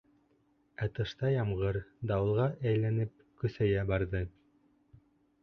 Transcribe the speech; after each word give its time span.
Ә 0.85 0.87
тышта 0.99 1.29
ямғыр, 1.33 1.79
дауылға 2.13 2.47
әйләнеп, 2.73 3.13
көсәйә 3.45 3.85
барҙы... 3.93 4.25